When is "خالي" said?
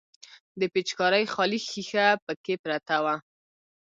1.33-1.59